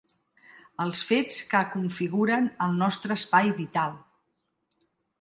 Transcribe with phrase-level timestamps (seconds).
[0.85, 3.97] Els fets que configuren el nostre espai vital.